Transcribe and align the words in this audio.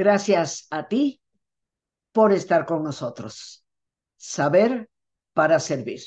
Gracias 0.00 0.66
a 0.70 0.88
ti 0.88 1.20
por 2.10 2.32
estar 2.32 2.64
con 2.64 2.82
nosotros. 2.82 3.66
Saber 4.16 4.88
para 5.34 5.60
servir. 5.60 6.00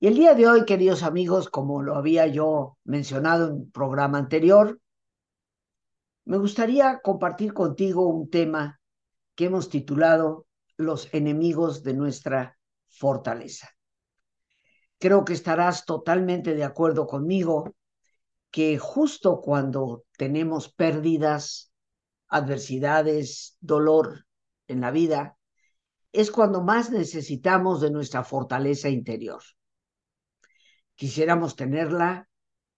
Y 0.00 0.08
el 0.08 0.16
día 0.16 0.34
de 0.34 0.48
hoy, 0.48 0.64
queridos 0.64 1.04
amigos, 1.04 1.48
como 1.48 1.82
lo 1.82 1.94
había 1.94 2.26
yo 2.26 2.78
mencionado 2.82 3.46
en 3.46 3.52
un 3.52 3.70
programa 3.70 4.18
anterior, 4.18 4.80
me 6.24 6.36
gustaría 6.38 6.98
compartir 7.00 7.54
contigo 7.54 8.08
un 8.08 8.28
tema 8.28 8.80
que 9.36 9.44
hemos 9.44 9.68
titulado 9.68 10.48
Los 10.76 11.14
enemigos 11.14 11.84
de 11.84 11.94
nuestra 11.94 12.58
fortaleza. 12.88 13.68
Creo 14.98 15.24
que 15.24 15.34
estarás 15.34 15.84
totalmente 15.84 16.56
de 16.56 16.64
acuerdo 16.64 17.06
conmigo 17.06 17.72
que 18.50 18.78
justo 18.78 19.40
cuando 19.40 20.02
tenemos 20.18 20.72
pérdidas, 20.72 21.69
adversidades, 22.30 23.56
dolor 23.60 24.26
en 24.68 24.80
la 24.80 24.90
vida, 24.90 25.36
es 26.12 26.30
cuando 26.30 26.62
más 26.62 26.90
necesitamos 26.90 27.80
de 27.80 27.90
nuestra 27.90 28.24
fortaleza 28.24 28.88
interior. 28.88 29.42
Quisiéramos 30.94 31.56
tenerla, 31.56 32.28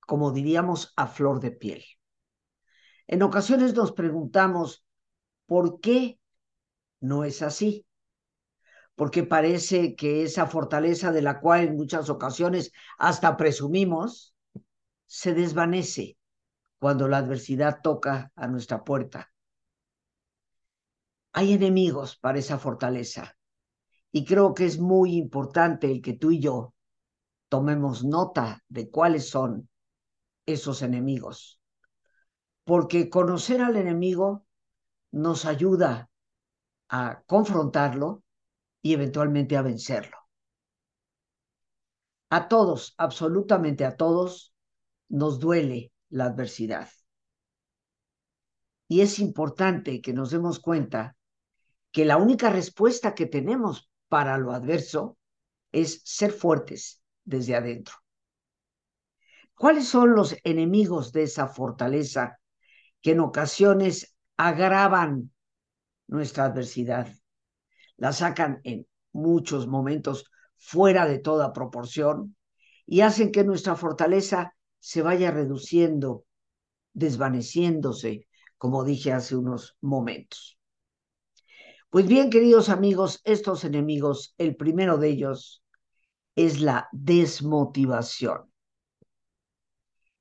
como 0.07 0.33
diríamos, 0.33 0.93
a 0.97 1.07
flor 1.07 1.41
de 1.41 1.51
piel. 1.51 1.85
En 3.07 3.23
ocasiones 3.23 3.75
nos 3.75 3.93
preguntamos, 3.93 4.85
¿por 5.47 5.81
qué 5.81 6.19
no 7.01 7.25
es 7.25 7.43
así? 7.43 7.87
Porque 8.95 9.25
parece 9.25 9.97
que 9.97 10.23
esa 10.23 10.47
fortaleza 10.47 11.11
de 11.13 11.23
la 11.23 11.41
cual 11.41 11.63
en 11.65 11.77
muchas 11.77 12.11
ocasiones 12.11 12.73
hasta 12.99 13.37
presumimos, 13.37 14.35
se 15.07 15.35
desvanece 15.35 16.17
cuando 16.79 17.09
la 17.09 17.19
adversidad 17.19 17.81
toca 17.83 18.33
a 18.35 18.47
nuestra 18.47 18.85
puerta. 18.85 19.32
Hay 21.33 21.55
enemigos 21.55 22.17
para 22.17 22.39
esa 22.39 22.59
fortaleza 22.59 23.37
y 24.11 24.25
creo 24.25 24.55
que 24.55 24.67
es 24.67 24.79
muy 24.79 25.17
importante 25.17 25.91
el 25.91 26.03
que 26.03 26.13
tú 26.13 26.31
y 26.31 26.41
yo 26.41 26.75
tomemos 27.49 28.05
nota 28.05 28.63
de 28.69 28.91
cuáles 28.91 29.29
son 29.31 29.69
esos 30.47 30.83
enemigos, 30.83 31.61
porque 32.65 33.09
conocer 33.09 33.63
al 33.63 33.77
enemigo 33.77 34.47
nos 35.11 35.45
ayuda 35.45 36.11
a 36.89 37.23
confrontarlo 37.27 38.23
y 38.83 38.93
eventualmente 38.93 39.57
a 39.57 39.63
vencerlo. 39.63 40.19
A 42.29 42.49
todos, 42.49 42.95
absolutamente 42.99 43.85
a 43.85 43.97
todos, 43.97 44.55
nos 45.09 45.39
duele 45.39 45.93
la 46.09 46.25
adversidad. 46.25 46.89
Y 48.89 49.01
es 49.01 49.19
importante 49.19 50.01
que 50.01 50.13
nos 50.13 50.31
demos 50.31 50.61
cuenta 50.61 51.17
que 51.93 52.05
la 52.07 52.17
única 52.17 52.51
respuesta 52.51 53.15
que 53.15 53.27
tenemos 53.27 53.91
para 54.09 54.39
lo 54.39 54.53
adverso 54.53 55.19
es 55.71 56.01
ser 56.05 56.33
fuertes 56.33 57.03
desde 57.25 57.55
adentro. 57.55 57.95
¿Cuáles 59.55 59.87
son 59.89 60.15
los 60.15 60.35
enemigos 60.43 61.13
de 61.13 61.25
esa 61.25 61.47
fortaleza 61.47 62.41
que 63.01 63.13
en 63.13 63.21
ocasiones 63.21 64.17
agravan 64.37 65.33
nuestra 66.09 66.47
adversidad? 66.47 67.15
La 67.97 68.13
sacan 68.13 68.61
en 68.65 68.87
muchos 69.13 69.67
momentos 69.67 70.25
fuera 70.57 71.07
de 71.07 71.19
toda 71.19 71.53
proporción 71.53 72.37
y 72.87 73.03
hacen 73.03 73.31
que 73.31 73.45
nuestra 73.45 73.77
fortaleza 73.77 74.57
se 74.81 75.03
vaya 75.03 75.31
reduciendo, 75.31 76.25
desvaneciéndose, 76.93 78.27
como 78.57 78.83
dije 78.83 79.13
hace 79.13 79.37
unos 79.37 79.77
momentos. 79.81 80.59
Pues 81.93 82.07
bien, 82.07 82.31
queridos 82.31 82.71
amigos, 82.71 83.21
estos 83.23 83.65
enemigos, 83.65 84.35
el 84.39 84.57
primero 84.57 84.97
de 84.97 85.11
ellos 85.11 85.63
es 86.35 86.63
la 86.63 86.89
desmotivación, 86.91 88.51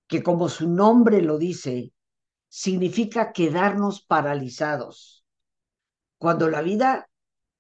que 0.05 0.21
como 0.21 0.49
su 0.49 0.67
nombre 0.67 1.21
lo 1.21 1.37
dice, 1.37 1.93
significa 2.49 3.31
quedarnos 3.31 4.01
paralizados, 4.01 5.25
cuando 6.17 6.49
la 6.49 6.61
vida 6.61 7.09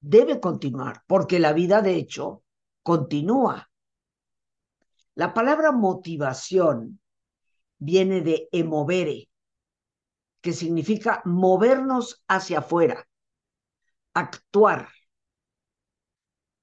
debe 0.01 0.41
continuar, 0.41 1.03
porque 1.07 1.39
la 1.39 1.53
vida 1.53 1.81
de 1.81 1.95
hecho 1.95 2.43
continúa. 2.83 3.71
La 5.15 5.33
palabra 5.33 5.71
motivación 5.71 6.99
viene 7.77 8.19
de 8.19 8.49
emovere, 8.51 9.29
que 10.41 10.51
significa 10.51 11.21
movernos 11.23 12.25
hacia 12.27 12.59
afuera, 12.59 13.07
actuar. 14.13 14.89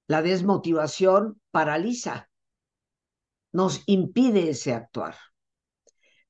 La 0.07 0.21
desmotivación 0.21 1.41
paraliza, 1.51 2.29
nos 3.51 3.83
impide 3.87 4.49
ese 4.49 4.73
actuar. 4.73 5.15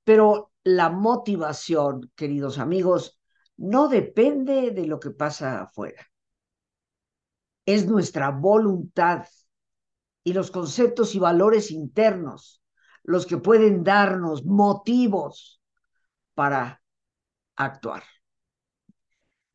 Pero 0.04 0.52
la 0.64 0.90
motivación, 0.90 2.12
queridos 2.16 2.60
amigos, 2.60 3.20
no 3.58 3.88
depende 3.88 4.72
de 4.72 4.88
lo 4.88 5.00
que 5.00 5.12
pasa 5.12 5.62
afuera. 5.62 6.08
Es 7.66 7.88
nuestra 7.88 8.32
voluntad 8.32 9.26
y 10.24 10.34
los 10.34 10.52
conceptos 10.52 11.16
y 11.16 11.20
valores 11.20 11.72
internos 11.72 12.60
los 13.04 13.26
que 13.26 13.38
pueden 13.38 13.84
darnos 13.84 14.46
motivos 14.46 15.62
para 16.36 16.82
actuar. 17.56 18.04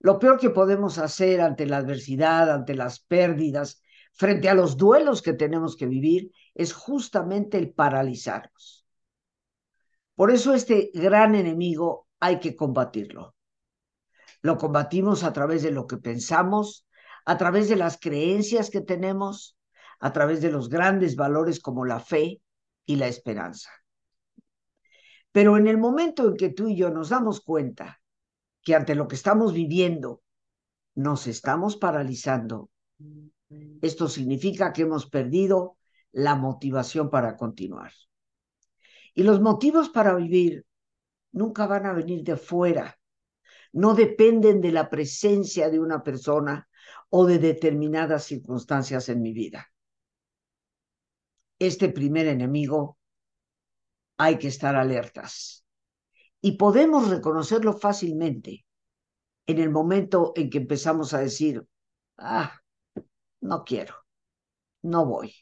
Lo 0.05 0.19
peor 0.19 0.39
que 0.39 0.51
podemos 0.51 0.99
hacer 0.99 1.41
ante 1.41 1.65
la 1.65 1.79
adversidad, 1.79 2.51
ante 2.51 2.75
las 2.75 3.01
pérdidas, 3.01 3.81
frente 4.13 4.51
a 4.51 4.55
los 4.55 4.77
duelos 4.77 5.23
que 5.23 5.33
tenemos 5.33 5.79
que 5.79 5.87
vivir, 5.87 6.31
es 6.53 6.75
justamente 6.75 7.57
el 7.57 7.73
paralizarnos. 7.73 8.87
Por 10.15 10.31
eso 10.31 10.53
este 10.53 10.91
gran 10.93 11.35
enemigo 11.35 12.07
hay 12.21 12.39
que 12.39 12.55
combatirlo. 12.55 13.35
Lo 14.43 14.59
combatimos 14.59 15.25
a 15.25 15.33
través 15.33 15.63
de 15.63 15.71
lo 15.71 15.87
que 15.87 15.97
pensamos, 15.97 16.87
a 17.25 17.39
través 17.39 17.71
de 17.71 17.77
las 17.77 17.99
creencias 17.99 18.69
que 18.69 18.83
tenemos, 18.83 19.57
a 20.01 20.13
través 20.13 20.43
de 20.43 20.51
los 20.51 20.69
grandes 20.69 21.17
valores 21.17 21.61
como 21.61 21.87
la 21.87 22.01
fe 22.01 22.43
y 22.85 22.97
la 22.97 23.07
esperanza. 23.07 23.71
Pero 25.33 25.57
en 25.57 25.67
el 25.67 25.79
momento 25.79 26.29
en 26.29 26.37
que 26.37 26.51
tú 26.51 26.69
y 26.69 26.77
yo 26.77 26.91
nos 26.91 27.09
damos 27.09 27.41
cuenta 27.41 28.03
que 28.65 28.75
ante 28.75 28.95
lo 28.95 29.07
que 29.07 29.15
estamos 29.15 29.53
viviendo 29.53 30.23
nos 30.95 31.27
estamos 31.27 31.77
paralizando, 31.77 32.71
esto 33.83 34.09
significa 34.09 34.73
que 34.73 34.83
hemos 34.83 35.09
perdido 35.09 35.77
la 36.13 36.35
motivación 36.35 37.11
para 37.11 37.37
continuar. 37.37 37.93
Y 39.15 39.23
los 39.23 39.41
motivos 39.41 39.91
para 39.91 40.15
vivir 40.15 40.67
nunca 41.31 41.67
van 41.67 41.87
a 41.87 41.93
venir 41.93 42.25
de 42.25 42.37
fuera, 42.37 42.99
no 43.73 43.95
dependen 43.95 44.61
de 44.61 44.73
la 44.73 44.89
presencia 44.89 45.69
de 45.69 45.79
una 45.79 46.03
persona 46.03 46.69
o 47.11 47.27
de 47.27 47.39
determinadas 47.39 48.25
circunstancias 48.25 49.09
en 49.09 49.23
mi 49.23 49.33
vida 49.33 49.69
este 51.59 51.89
primer 51.89 52.27
enemigo, 52.27 52.99
hay 54.17 54.39
que 54.39 54.49
estar 54.49 54.77
alertas. 54.77 55.64
Y 56.45 56.59
podemos 56.59 57.09
reconocerlo 57.09 57.73
fácilmente 57.73 58.67
en 59.47 59.59
el 59.59 59.71
momento 59.71 60.35
en 60.37 60.51
que 60.51 60.59
empezamos 60.59 61.15
a 61.15 61.21
decir, 61.21 61.67
ah, 62.19 62.61
no 63.41 63.65
quiero, 63.65 63.95
no 64.83 65.07
voy, 65.07 65.35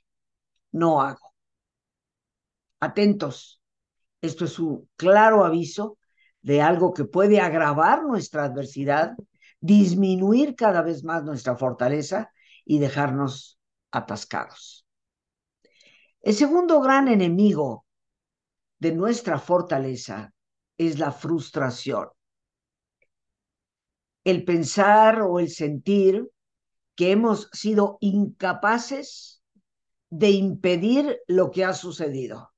no 0.71 1.03
hago. 1.03 1.35
Atentos, 2.79 3.61
esto 4.21 4.45
es 4.45 4.61
un 4.61 4.89
claro 4.95 5.45
aviso 5.45 5.99
de 6.41 6.63
algo 6.63 6.95
que 6.95 7.05
puede 7.05 7.41
agravar 7.41 8.05
nuestra 8.05 8.45
adversidad, 8.45 9.17
disminuir 9.59 10.55
cada 10.55 10.83
vez 10.83 11.03
más 11.03 11.25
nuestra 11.25 11.57
fortaleza 11.57 12.31
y 12.65 12.79
dejarnos 12.79 13.59
atascados. 13.91 14.87
El 16.21 16.35
segundo 16.35 16.81
gran 16.81 17.09
enemigo 17.09 17.87
de 18.79 18.93
nuestra 18.93 19.41
fortaleza 19.41 20.33
es 20.79 20.99
la 20.99 21.13
frustración. 21.13 22.09
El 24.25 24.45
pensar 24.45 25.23
o 25.23 25.39
el 25.39 25.51
sentir 25.51 26.29
que 26.95 27.11
hemos 27.13 27.49
sido 27.53 27.99
incapaces 28.01 29.43
de 30.11 30.31
impedir 30.31 31.21
lo 31.27 31.51
que 31.51 31.65
ha 31.65 31.73
sucedido. 31.73 32.53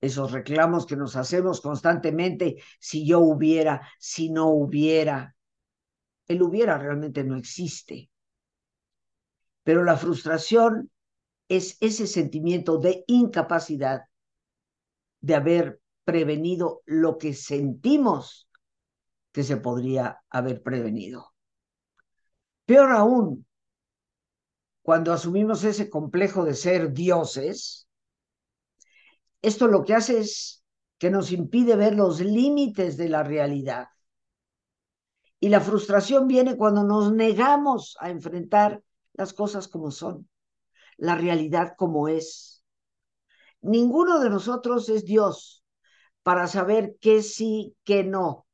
Esos 0.00 0.32
reclamos 0.32 0.86
que 0.86 0.96
nos 0.96 1.16
hacemos 1.16 1.60
constantemente, 1.60 2.56
si 2.78 3.06
yo 3.06 3.18
hubiera, 3.20 3.88
si 3.98 4.30
no 4.30 4.48
hubiera. 4.48 5.36
El 6.26 6.42
hubiera 6.42 6.78
realmente 6.78 7.24
no 7.24 7.36
existe. 7.36 8.10
Pero 9.64 9.84
la 9.84 9.96
frustración 9.96 10.90
es 11.48 11.76
ese 11.80 12.06
sentimiento 12.06 12.78
de 12.78 13.04
incapacidad 13.06 14.07
de 15.20 15.34
haber 15.34 15.80
prevenido 16.04 16.82
lo 16.86 17.18
que 17.18 17.34
sentimos 17.34 18.48
que 19.32 19.42
se 19.42 19.56
podría 19.56 20.20
haber 20.30 20.62
prevenido. 20.62 21.34
Peor 22.64 22.92
aún, 22.92 23.46
cuando 24.82 25.12
asumimos 25.12 25.64
ese 25.64 25.90
complejo 25.90 26.44
de 26.44 26.54
ser 26.54 26.92
dioses, 26.92 27.88
esto 29.42 29.68
lo 29.68 29.84
que 29.84 29.94
hace 29.94 30.18
es 30.18 30.64
que 30.98 31.10
nos 31.10 31.30
impide 31.30 31.76
ver 31.76 31.94
los 31.94 32.20
límites 32.20 32.96
de 32.96 33.08
la 33.08 33.22
realidad. 33.22 33.88
Y 35.40 35.50
la 35.50 35.60
frustración 35.60 36.26
viene 36.26 36.56
cuando 36.56 36.82
nos 36.82 37.12
negamos 37.12 37.96
a 38.00 38.10
enfrentar 38.10 38.82
las 39.12 39.32
cosas 39.32 39.68
como 39.68 39.90
son, 39.90 40.28
la 40.96 41.14
realidad 41.14 41.74
como 41.76 42.08
es. 42.08 42.57
Ninguno 43.60 44.20
de 44.20 44.30
nosotros 44.30 44.88
es 44.88 45.04
Dios 45.04 45.64
para 46.22 46.46
saber 46.46 46.96
qué 47.00 47.22
sí, 47.22 47.74
qué 47.84 48.04
no. 48.04 48.46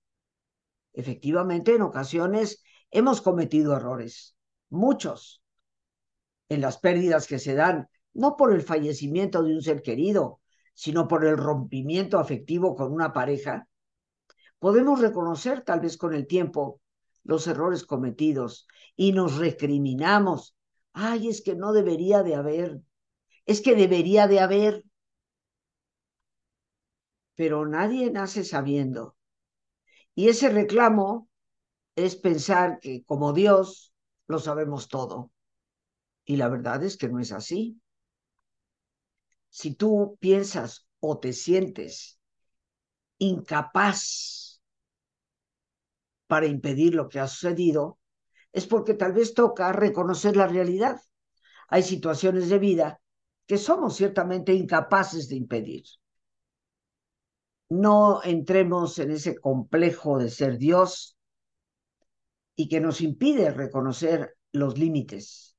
Efectivamente, 0.92 1.74
en 1.74 1.82
ocasiones 1.82 2.62
hemos 2.90 3.20
cometido 3.20 3.76
errores, 3.76 4.36
muchos, 4.68 5.42
en 6.48 6.60
las 6.60 6.78
pérdidas 6.78 7.26
que 7.26 7.38
se 7.38 7.54
dan, 7.54 7.88
no 8.12 8.36
por 8.36 8.52
el 8.52 8.62
fallecimiento 8.62 9.42
de 9.42 9.54
un 9.54 9.62
ser 9.62 9.82
querido, 9.82 10.40
sino 10.74 11.08
por 11.08 11.24
el 11.24 11.36
rompimiento 11.36 12.18
afectivo 12.18 12.74
con 12.74 12.92
una 12.92 13.12
pareja, 13.12 13.68
podemos 14.58 15.00
reconocer 15.00 15.62
tal 15.62 15.80
vez 15.80 15.96
con 15.96 16.14
el 16.14 16.26
tiempo 16.26 16.80
los 17.22 17.46
errores 17.46 17.84
cometidos 17.84 18.66
y 18.96 19.12
nos 19.12 19.36
recriminamos. 19.36 20.56
Ay, 20.92 21.28
es 21.28 21.42
que 21.42 21.54
no 21.56 21.72
debería 21.72 22.22
de 22.22 22.34
haber, 22.34 22.80
es 23.46 23.60
que 23.60 23.74
debería 23.74 24.28
de 24.28 24.40
haber. 24.40 24.84
Pero 27.34 27.66
nadie 27.66 28.10
nace 28.10 28.44
sabiendo. 28.44 29.16
Y 30.14 30.28
ese 30.28 30.48
reclamo 30.48 31.28
es 31.96 32.16
pensar 32.16 32.78
que 32.80 33.04
como 33.04 33.32
Dios 33.32 33.92
lo 34.26 34.38
sabemos 34.38 34.88
todo. 34.88 35.32
Y 36.24 36.36
la 36.36 36.48
verdad 36.48 36.82
es 36.82 36.96
que 36.96 37.08
no 37.08 37.18
es 37.20 37.32
así. 37.32 37.80
Si 39.48 39.74
tú 39.74 40.16
piensas 40.20 40.88
o 41.00 41.18
te 41.18 41.32
sientes 41.32 42.18
incapaz 43.18 44.60
para 46.26 46.46
impedir 46.46 46.94
lo 46.94 47.08
que 47.08 47.20
ha 47.20 47.28
sucedido, 47.28 47.98
es 48.52 48.66
porque 48.66 48.94
tal 48.94 49.12
vez 49.12 49.34
toca 49.34 49.72
reconocer 49.72 50.36
la 50.36 50.46
realidad. 50.46 51.00
Hay 51.68 51.82
situaciones 51.82 52.48
de 52.48 52.58
vida 52.58 53.00
que 53.46 53.58
somos 53.58 53.96
ciertamente 53.96 54.54
incapaces 54.54 55.28
de 55.28 55.36
impedir. 55.36 55.84
No 57.68 58.22
entremos 58.22 58.98
en 58.98 59.10
ese 59.10 59.36
complejo 59.36 60.18
de 60.18 60.30
ser 60.30 60.58
Dios 60.58 61.16
y 62.56 62.68
que 62.68 62.80
nos 62.80 63.00
impide 63.00 63.50
reconocer 63.50 64.36
los 64.52 64.78
límites. 64.78 65.56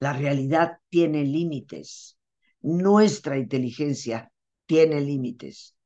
La 0.00 0.12
realidad 0.12 0.78
tiene 0.88 1.24
límites. 1.24 2.18
Nuestra 2.60 3.38
inteligencia 3.38 4.32
tiene 4.66 5.00
límites. 5.00 5.76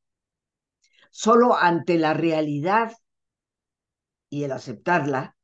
Solo 1.11 1.57
ante 1.57 1.99
la 1.99 2.15
realidad 2.15 2.93
y 4.31 4.45
el 4.45 4.53
aceptarla 4.53 5.37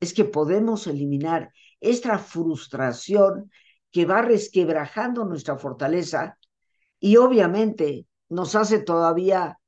es 0.00 0.12
que 0.14 0.24
podemos 0.24 0.88
eliminar 0.88 1.52
esta 1.80 2.18
frustración 2.18 3.52
que 3.92 4.04
va 4.04 4.22
resquebrajando 4.22 5.24
nuestra 5.24 5.56
fortaleza 5.58 6.38
y 6.98 7.16
obviamente 7.18 8.06
nos 8.32 8.54
hace 8.54 8.78
todavía 8.78 9.58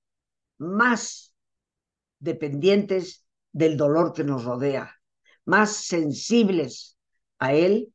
más 0.57 1.35
dependientes 2.19 3.27
del 3.53 3.77
dolor 3.77 4.15
que 4.15 4.25
nos 4.25 4.45
rodea, 4.45 4.91
más 5.45 5.77
sensibles 5.77 6.97
a 7.39 7.53
él, 7.53 7.93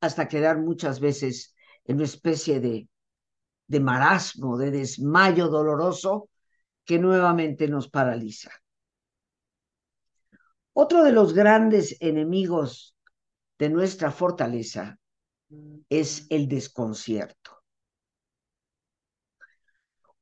hasta 0.00 0.26
quedar 0.26 0.58
muchas 0.58 0.98
veces 0.98 1.54
en 1.84 1.96
una 1.96 2.06
especie 2.06 2.58
de, 2.58 2.88
de 3.68 3.80
marasmo, 3.80 4.58
de 4.58 4.72
desmayo 4.72 5.46
doloroso 5.46 6.28
que 6.84 6.98
nuevamente 6.98 7.68
nos 7.68 7.88
paraliza. 7.88 8.50
Otro 10.72 11.04
de 11.04 11.12
los 11.12 11.34
grandes 11.34 11.96
enemigos 12.00 12.96
de 13.60 13.68
nuestra 13.68 14.10
fortaleza 14.10 14.98
es 15.88 16.26
el 16.30 16.48
desconcierto. 16.48 17.53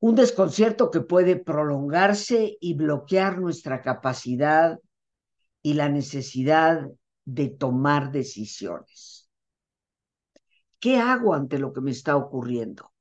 Un 0.03 0.15
desconcierto 0.15 0.91
que 0.91 0.99
puede 0.99 1.37
prolongarse 1.37 2.57
y 2.59 2.73
bloquear 2.73 3.39
nuestra 3.39 3.81
capacidad 3.81 4.77
y 5.61 5.75
la 5.75 5.87
necesidad 5.87 6.89
de 7.23 7.47
tomar 7.47 8.11
decisiones. 8.11 9.29
¿Qué 10.77 10.97
hago 10.97 11.33
ante 11.33 11.57
lo 11.57 11.71
que 11.71 11.79
me 11.79 11.91
está 11.91 12.17
ocurriendo? 12.17 12.91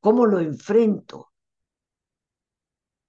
¿Cómo 0.00 0.26
lo 0.26 0.40
enfrento? 0.40 1.30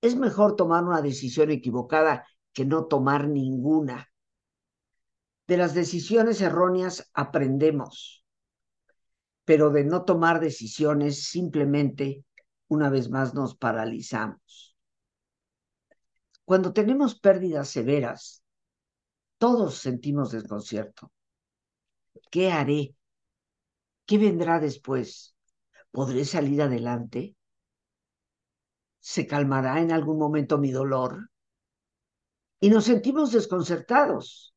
Es 0.02 0.16
mejor 0.16 0.56
tomar 0.56 0.84
una 0.84 1.02
decisión 1.02 1.50
equivocada 1.50 2.28
que 2.54 2.64
no 2.64 2.86
tomar 2.86 3.28
ninguna. 3.28 4.08
De 5.48 5.58
las 5.58 5.74
decisiones 5.74 6.42
erróneas 6.42 7.10
aprendemos, 7.12 8.24
pero 9.46 9.72
de 9.72 9.84
no 9.84 10.04
tomar 10.04 10.40
decisiones 10.40 11.24
simplemente 11.24 12.24
una 12.68 12.90
vez 12.90 13.10
más 13.10 13.34
nos 13.34 13.56
paralizamos. 13.56 14.76
Cuando 16.46 16.74
tenemos 16.74 17.20
pérdidas 17.20 17.70
severas, 17.70 18.44
todos 19.38 19.76
sentimos 19.78 20.32
desconcierto. 20.32 21.12
¿Qué 22.32 22.52
haré? 22.52 22.96
¿Qué 24.06 24.18
vendrá 24.18 24.60
después? 24.60 25.36
¿Podré 25.92 26.26
salir 26.26 26.62
adelante? 26.62 27.36
¿Se 29.00 29.28
calmará 29.28 29.82
en 29.82 29.92
algún 29.92 30.18
momento 30.18 30.58
mi 30.58 30.72
dolor? 30.72 31.30
Y 32.60 32.70
nos 32.70 32.86
sentimos 32.86 33.32
desconcertados. 33.32 34.56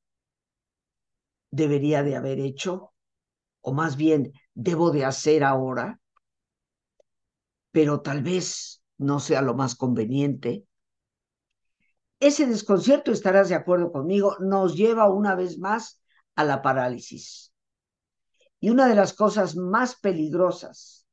¿Debería 1.51 2.03
de 2.03 2.17
haber 2.17 2.41
hecho? 2.41 2.93
¿O 3.61 3.73
más 3.73 3.97
bien, 3.97 4.33
debo 4.55 4.91
de 4.91 5.05
hacer 5.05 5.45
ahora? 5.45 6.01
Pero 7.71 8.01
tal 8.01 8.23
vez 8.23 8.83
no 8.97 9.21
sea 9.21 9.43
lo 9.43 9.55
más 9.55 9.75
conveniente. 9.75 10.65
Ese 12.21 12.47
desconcierto, 12.47 13.13
estarás 13.13 13.49
de 13.49 13.55
acuerdo 13.55 13.93
conmigo, 13.93 14.37
nos 14.41 14.75
lleva 14.75 15.09
una 15.09 15.35
vez 15.35 15.59
más 15.59 16.01
a 16.35 16.45
la 16.45 16.63
parálisis. 16.63 17.53
Y 18.61 18.71
una 18.71 18.89
de 18.89 18.97
las 18.97 19.13
cosas 19.13 19.57
más 19.57 19.97
peligrosas 19.97 21.07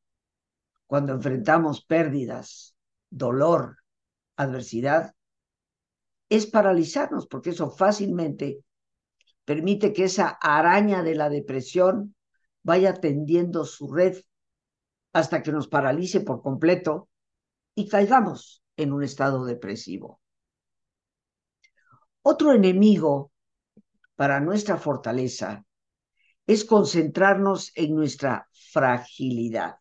cuando 0.88 1.14
enfrentamos 1.14 1.84
pérdidas, 1.86 2.76
dolor, 3.10 3.78
adversidad, 4.36 5.14
es 6.30 6.48
paralizarnos, 6.48 7.28
porque 7.28 7.52
eso 7.52 7.70
fácilmente 7.70 8.64
permite 9.46 9.94
que 9.94 10.06
esa 10.06 10.30
araña 10.42 11.04
de 11.04 11.16
la 11.16 11.30
depresión 11.30 12.16
vaya 12.64 12.96
tendiendo 12.96 13.64
su 13.66 13.92
red 13.94 14.18
hasta 15.16 15.42
que 15.42 15.54
nos 15.54 15.70
paralice 15.70 16.20
por 16.20 16.42
completo 16.42 17.08
y 17.74 17.88
caigamos 17.88 18.62
en 18.76 18.92
un 18.92 19.02
estado 19.02 19.46
depresivo. 19.46 20.20
Otro 22.22 22.52
enemigo 22.52 23.32
para 24.18 24.42
nuestra 24.42 24.76
fortaleza 24.76 25.66
es 26.46 26.66
concentrarnos 26.66 27.72
en 27.76 27.96
nuestra 27.96 28.50
fragilidad, 28.74 29.78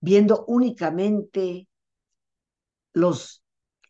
viendo 0.00 0.44
únicamente 0.46 1.66
los 2.92 3.42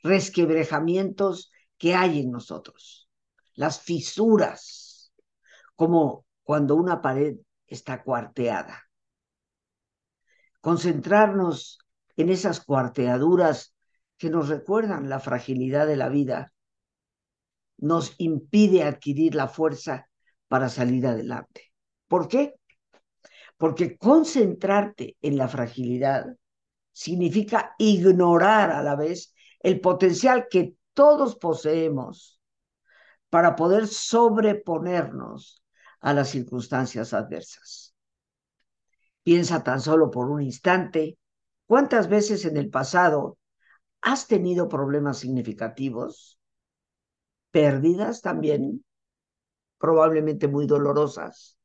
resquebrejamientos 0.05 1.51
que 1.77 1.97
hay 1.97 2.21
en 2.21 2.31
nosotros, 2.31 3.11
las 3.55 3.81
fisuras, 3.81 5.13
como 5.75 6.25
cuando 6.45 6.77
una 6.77 7.03
pared 7.03 7.35
está 7.67 8.01
cuarteada 8.05 8.85
concentrarnos 10.65 11.79
en 12.17 12.31
esas 12.31 12.65
cuarteaduras 12.65 13.75
que 14.17 14.31
nos 14.31 14.49
recuerdan 14.49 15.11
la 15.11 15.21
fragilidad 15.21 15.87
de 15.87 15.97
la 15.97 16.09
vida, 16.09 16.55
nos 17.77 18.15
impide 18.17 18.83
adquirir 18.83 19.35
la 19.35 19.47
fuerza 19.47 20.09
para 20.49 20.71
salir 20.71 21.07
adelante. 21.07 21.71
¿Por 22.09 22.29
qué? 22.29 22.55
Porque 23.59 23.99
concentrarte 23.99 25.19
en 25.21 25.37
la 25.37 25.49
fragilidad 25.49 26.35
significa 26.93 27.75
ignorar 27.77 28.71
a 28.71 28.83
la 28.83 28.97
vez 28.97 29.35
el 29.61 29.83
potencial 29.83 30.47
que 30.51 30.77
todos 30.95 31.37
poseemos 31.37 32.41
para 33.29 33.55
poder 33.55 33.87
sobreponernos 33.87 35.63
a 36.01 36.15
las 36.15 36.31
circunstancias 36.31 37.13
adversas. 37.13 37.94
Piensa 39.25 39.65
tan 39.65 39.81
solo 39.81 40.11
por 40.11 40.31
un 40.31 40.43
instante 40.43 41.19
cuántas 41.67 42.09
veces 42.09 42.45
en 42.45 42.57
el 42.57 42.71
pasado 42.71 43.39
has 44.03 44.27
tenido 44.29 44.69
problemas 44.69 45.19
significativos, 45.19 46.39
pérdidas 47.51 48.21
también, 48.21 48.85
probablemente 49.79 50.47
muy 50.47 50.67
dolorosas, 50.67 51.57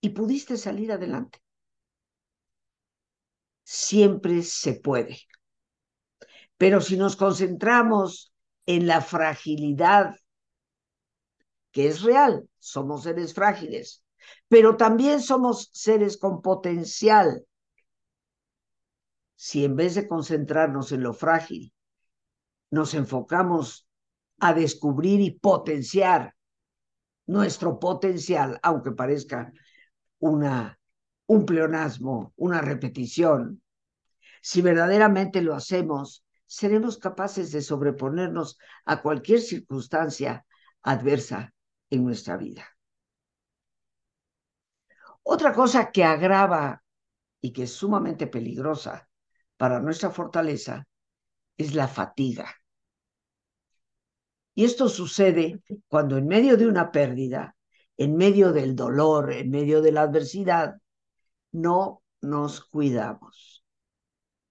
y 0.00 0.10
pudiste 0.10 0.56
salir 0.56 0.90
adelante. 0.90 1.38
Siempre 3.62 4.42
se 4.42 4.74
puede. 4.74 5.18
Pero 6.56 6.80
si 6.80 6.96
nos 6.96 7.16
concentramos 7.16 8.32
en 8.64 8.86
la 8.86 9.02
fragilidad, 9.02 10.14
que 11.72 11.88
es 11.88 12.00
real, 12.00 12.48
somos 12.58 13.02
seres 13.02 13.34
frágiles, 13.34 14.02
pero 14.48 14.76
también 14.76 15.20
somos 15.20 15.70
seres 15.72 16.16
con 16.16 16.42
potencial. 16.42 17.44
Si 19.34 19.64
en 19.64 19.76
vez 19.76 19.94
de 19.94 20.08
concentrarnos 20.08 20.92
en 20.92 21.02
lo 21.02 21.12
frágil, 21.12 21.72
nos 22.70 22.94
enfocamos 22.94 23.88
a 24.38 24.54
descubrir 24.54 25.20
y 25.20 25.32
potenciar 25.32 26.34
nuestro 27.26 27.78
potencial, 27.78 28.58
aunque 28.62 28.92
parezca 28.92 29.52
una, 30.18 30.78
un 31.26 31.44
pleonasmo, 31.44 32.32
una 32.36 32.60
repetición, 32.60 33.62
si 34.40 34.62
verdaderamente 34.62 35.42
lo 35.42 35.54
hacemos, 35.54 36.24
seremos 36.46 36.98
capaces 36.98 37.50
de 37.50 37.62
sobreponernos 37.62 38.58
a 38.84 39.02
cualquier 39.02 39.40
circunstancia 39.40 40.46
adversa 40.82 41.52
en 41.90 42.04
nuestra 42.04 42.36
vida. 42.36 42.75
Otra 45.28 45.52
cosa 45.52 45.90
que 45.90 46.04
agrava 46.04 46.84
y 47.40 47.52
que 47.52 47.64
es 47.64 47.72
sumamente 47.72 48.28
peligrosa 48.28 49.08
para 49.56 49.80
nuestra 49.80 50.10
fortaleza 50.10 50.86
es 51.56 51.74
la 51.74 51.88
fatiga. 51.88 52.54
Y 54.54 54.64
esto 54.64 54.88
sucede 54.88 55.60
cuando 55.88 56.16
en 56.16 56.28
medio 56.28 56.56
de 56.56 56.68
una 56.68 56.92
pérdida, 56.92 57.56
en 57.96 58.16
medio 58.16 58.52
del 58.52 58.76
dolor, 58.76 59.32
en 59.32 59.50
medio 59.50 59.82
de 59.82 59.90
la 59.90 60.02
adversidad, 60.02 60.76
no 61.50 62.04
nos 62.20 62.64
cuidamos. 62.64 63.64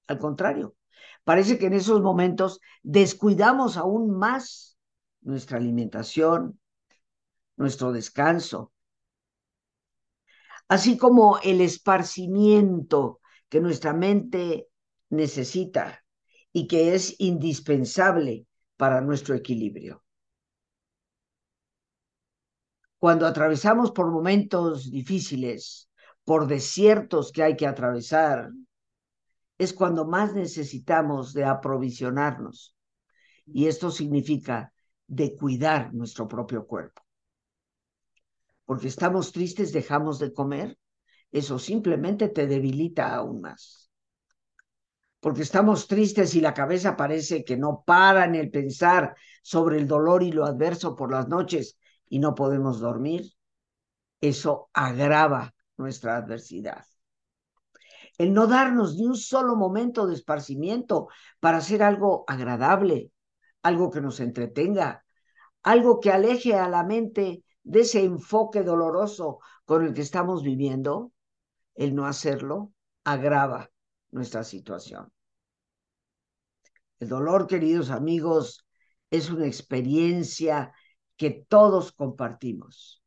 Al 0.08 0.20
contrario, 0.20 0.76
parece 1.24 1.58
que 1.58 1.68
en 1.68 1.74
esos 1.74 2.02
momentos 2.02 2.60
descuidamos 2.84 3.78
aún 3.78 4.12
más 4.12 4.78
nuestra 5.22 5.58
alimentación, 5.58 6.60
nuestro 7.56 7.94
descanso, 7.94 8.74
así 10.68 10.98
como 10.98 11.40
el 11.40 11.62
esparcimiento 11.62 13.20
que 13.50 13.60
nuestra 13.60 13.94
mente 13.94 14.68
necesita 15.10 16.04
y 16.52 16.68
que 16.68 16.96
es 16.96 17.16
indispensable 17.20 18.48
para 18.78 19.02
nuestro 19.02 19.36
equilibrio. 19.36 20.04
Cuando 22.98 23.28
atravesamos 23.28 23.92
por 23.92 24.10
momentos 24.10 24.90
difíciles, 24.90 25.90
por 26.24 26.48
desiertos 26.48 27.32
que 27.32 27.44
hay 27.44 27.56
que 27.56 27.68
atravesar, 27.68 28.50
es 29.58 29.74
cuando 29.74 30.06
más 30.06 30.34
necesitamos 30.34 31.34
de 31.34 31.46
aprovisionarnos. 31.46 32.76
Y 33.46 33.68
esto 33.68 33.92
significa 33.92 34.74
de 35.08 35.36
cuidar 35.36 35.94
nuestro 35.94 36.28
propio 36.28 36.66
cuerpo 36.66 37.05
porque 38.66 38.88
estamos 38.88 39.32
tristes, 39.32 39.72
dejamos 39.72 40.20
de 40.20 40.34
comer, 40.34 40.78
eso 41.32 41.60
simplemente 41.60 42.30
te 42.30 42.48
debilita 42.48 43.16
aún 43.16 43.42
más. 43.42 43.92
Porque 45.20 45.42
estamos 45.42 45.88
tristes 45.88 46.36
y 46.36 46.42
la 46.42 46.54
cabeza 46.54 46.96
parece 46.96 47.44
que 47.44 47.58
no 47.58 47.84
para 47.86 48.26
en 48.26 48.36
el 48.36 48.52
pensar 48.52 49.16
sobre 49.42 49.78
el 49.78 49.88
dolor 49.88 50.24
y 50.24 50.32
lo 50.32 50.46
adverso 50.46 50.96
por 50.96 51.12
las 51.12 51.28
noches 51.28 51.78
y 52.08 52.20
no 52.20 52.36
podemos 52.36 52.80
dormir, 52.80 53.32
eso 54.22 54.70
agrava 54.74 55.54
nuestra 55.78 56.18
adversidad. 56.18 56.86
El 58.18 58.34
no 58.34 58.48
darnos 58.48 58.96
ni 58.96 59.06
un 59.06 59.18
solo 59.18 59.56
momento 59.56 60.08
de 60.08 60.14
esparcimiento 60.14 61.10
para 61.40 61.58
hacer 61.58 61.84
algo 61.84 62.24
agradable, 62.28 63.12
algo 63.62 63.92
que 63.92 64.02
nos 64.02 64.20
entretenga, 64.20 65.04
algo 65.64 66.00
que 66.00 66.12
aleje 66.12 66.54
a 66.54 66.70
la 66.70 66.84
mente 66.84 67.44
de 67.66 67.82
ese 67.82 68.04
enfoque 68.04 68.64
doloroso 68.64 69.40
con 69.66 69.86
el 69.86 69.94
que 69.94 70.02
estamos 70.02 70.44
viviendo, 70.44 71.12
el 71.74 71.94
no 71.94 72.06
hacerlo 72.06 72.72
agrava 73.04 73.72
nuestra 74.12 74.44
situación. 74.44 75.12
El 77.00 77.10
dolor, 77.10 77.48
queridos 77.48 77.90
amigos, 77.90 78.66
es 79.10 79.30
una 79.30 79.48
experiencia 79.48 80.74
que 81.18 81.32
todos 81.32 81.92
compartimos. 81.92 83.04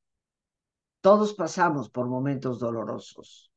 Todos 1.00 1.34
pasamos 1.34 1.88
por 1.88 2.08
momentos 2.08 2.58
dolorosos 2.58 3.50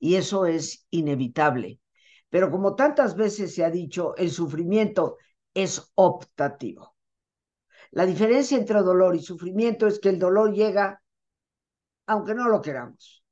y 0.00 0.16
eso 0.16 0.46
es 0.46 0.86
inevitable. 0.90 1.80
Pero 2.28 2.50
como 2.50 2.74
tantas 2.74 3.16
veces 3.16 3.54
se 3.54 3.64
ha 3.64 3.70
dicho, 3.70 4.16
el 4.16 4.30
sufrimiento 4.30 5.16
es 5.54 5.90
optativo. 5.94 6.97
La 7.90 8.06
diferencia 8.06 8.58
entre 8.58 8.82
dolor 8.82 9.16
y 9.16 9.22
sufrimiento 9.22 9.86
es 9.86 9.98
que 9.98 10.10
el 10.10 10.18
dolor 10.18 10.52
llega 10.52 11.00
aunque 12.06 12.34
no 12.34 12.48
lo 12.48 12.62
queramos. 12.62 13.22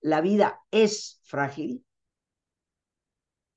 La 0.00 0.20
vida 0.20 0.60
es 0.70 1.20
frágil. 1.24 1.84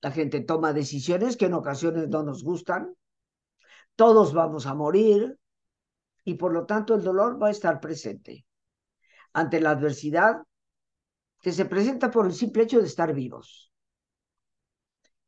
La 0.01 0.11
gente 0.11 0.41
toma 0.41 0.73
decisiones 0.73 1.37
que 1.37 1.45
en 1.45 1.53
ocasiones 1.53 2.09
no 2.09 2.23
nos 2.23 2.43
gustan. 2.43 2.93
Todos 3.95 4.33
vamos 4.33 4.65
a 4.65 4.73
morir 4.73 5.37
y 6.23 6.35
por 6.35 6.53
lo 6.53 6.65
tanto 6.65 6.95
el 6.95 7.03
dolor 7.03 7.41
va 7.41 7.47
a 7.47 7.51
estar 7.51 7.79
presente 7.79 8.45
ante 9.33 9.59
la 9.59 9.71
adversidad 9.71 10.43
que 11.41 11.51
se 11.53 11.65
presenta 11.65 12.11
por 12.11 12.25
el 12.25 12.33
simple 12.33 12.63
hecho 12.63 12.79
de 12.79 12.87
estar 12.87 13.13
vivos. 13.13 13.71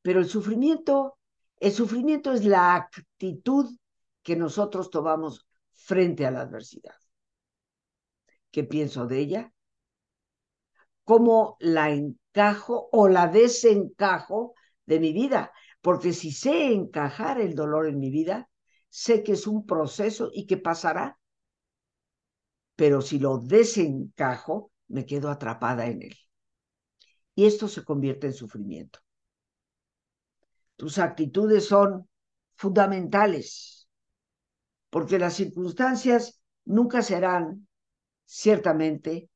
Pero 0.01 0.19
el 0.19 0.27
sufrimiento, 0.27 1.17
el 1.57 1.71
sufrimiento 1.71 2.33
es 2.33 2.43
la 2.43 2.75
actitud 2.75 3.69
que 4.23 4.35
nosotros 4.35 4.89
tomamos 4.89 5.47
frente 5.71 6.25
a 6.25 6.31
la 6.31 6.41
adversidad. 6.41 6.95
¿Qué 8.51 8.63
pienso 8.63 9.07
de 9.07 9.19
ella? 9.19 9.53
¿Cómo 11.03 11.57
la 11.59 11.89
encajo 11.89 12.89
o 12.91 13.07
la 13.07 13.27
desencajo 13.27 14.53
de 14.85 14.99
mi 14.99 15.13
vida? 15.13 15.51
Porque 15.81 16.13
si 16.13 16.31
sé 16.31 16.73
encajar 16.73 17.41
el 17.41 17.55
dolor 17.55 17.87
en 17.87 17.99
mi 17.99 18.11
vida, 18.11 18.49
sé 18.89 19.23
que 19.23 19.33
es 19.33 19.47
un 19.47 19.65
proceso 19.65 20.29
y 20.33 20.45
que 20.45 20.57
pasará. 20.57 21.17
Pero 22.75 23.01
si 23.01 23.19
lo 23.19 23.37
desencajo, 23.37 24.71
me 24.87 25.05
quedo 25.05 25.29
atrapada 25.29 25.87
en 25.87 26.03
él. 26.03 26.17
Y 27.35 27.45
esto 27.45 27.67
se 27.67 27.83
convierte 27.83 28.27
en 28.27 28.33
sufrimiento. 28.33 28.99
Tus 30.75 30.97
actitudes 30.97 31.65
son 31.65 32.09
fundamentales 32.55 33.80
porque 34.91 35.17
las 35.17 35.33
circunstancias 35.33 36.43
nunca 36.65 37.01
serán 37.01 37.67
ciertamente 38.25 39.29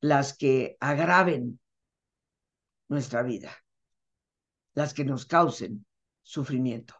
las 0.00 0.36
que 0.36 0.76
agraven 0.80 1.60
nuestra 2.88 3.22
vida, 3.22 3.56
las 4.74 4.92
que 4.92 5.04
nos 5.04 5.26
causen 5.26 5.86
sufrimiento. 6.22 6.94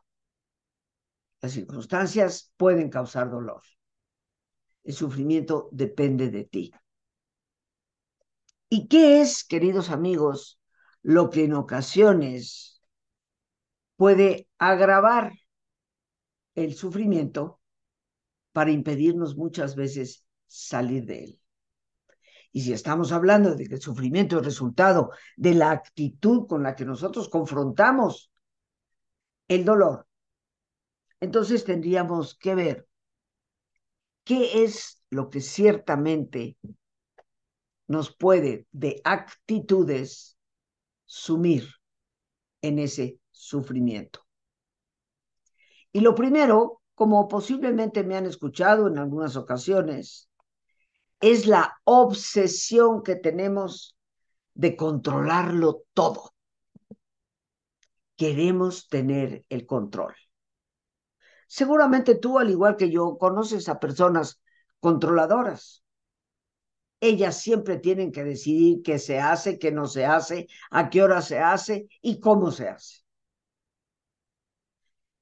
Las 1.43 1.53
circunstancias 1.53 2.53
pueden 2.57 2.91
causar 2.91 3.29
dolor. 3.29 3.63
El 4.85 4.95
sufrimiento 4.95 5.69
depende 5.73 6.31
de 6.31 6.45
ti. 6.45 6.73
¿Y 8.69 8.87
qué 8.87 9.21
es, 9.21 9.43
queridos 9.43 9.91
amigos, 9.91 10.61
lo 11.03 11.29
que 11.29 11.45
en 11.45 11.55
ocasiones 11.55 12.83
puede 13.97 14.49
agravar 14.59 15.33
el 16.55 16.75
sufrimiento 16.75 17.60
para 18.53 18.71
impedirnos 18.71 19.37
muchas 19.37 19.75
veces 19.75 20.25
salir 20.47 21.05
de 21.05 21.25
él. 21.25 21.41
Y 22.53 22.63
si 22.63 22.73
estamos 22.73 23.13
hablando 23.13 23.55
de 23.55 23.67
que 23.67 23.75
el 23.77 23.81
sufrimiento 23.81 24.39
es 24.39 24.45
resultado 24.45 25.11
de 25.37 25.55
la 25.55 25.71
actitud 25.71 26.47
con 26.49 26.63
la 26.63 26.75
que 26.75 26.85
nosotros 26.85 27.29
confrontamos 27.29 28.33
el 29.47 29.65
dolor, 29.65 30.07
entonces 31.21 31.65
tendríamos 31.65 32.35
que 32.35 32.55
ver 32.55 32.89
qué 34.25 34.65
es 34.65 35.03
lo 35.11 35.31
que 35.31 35.41
ciertamente 35.41 36.57
nos 37.87 38.15
puede 38.15 38.67
de 38.73 39.01
actitudes 39.05 40.39
sumir 41.05 41.69
en 42.63 42.79
ese 42.79 43.19
sufrimiento. 43.31 44.25
Y 45.93 46.01
lo 46.01 46.15
primero 46.15 46.80
como 47.01 47.29
posiblemente 47.29 48.05
me 48.05 48.15
han 48.15 48.27
escuchado 48.27 48.87
en 48.87 48.99
algunas 48.99 49.35
ocasiones, 49.35 50.29
es 51.19 51.47
la 51.47 51.81
obsesión 51.85 53.03
que 53.03 53.17
tenemos 53.17 53.97
de 54.53 54.77
controlarlo 54.77 55.85
todo. 55.95 56.35
queremos 58.17 58.87
tener 58.91 59.47
el 59.49 59.65
control. 59.65 60.15
Seguramente 61.47 62.17
tú, 62.17 62.39
al 62.39 62.51
igual 62.51 62.77
que 62.77 62.91
yo, 62.91 63.17
conoces 63.17 63.71
a 63.71 63.81
personas 63.81 64.43
controladoras. 64.79 65.83
Ellas 67.01 67.41
siempre 67.41 67.79
tienen 67.79 68.13
que 68.13 68.25
decidir 68.25 68.83
qué 68.83 68.99
se 68.99 69.21
hace, 69.21 69.59
qué 69.59 69.73
no 69.73 69.87
se 69.87 70.05
hace, 70.05 70.49
a 70.71 70.91
qué 70.91 71.03
hora 71.03 71.23
se 71.23 71.39
hace 71.39 71.89
y 72.03 72.21
cómo 72.21 72.51
se 72.51 72.69
hace. 72.69 73.00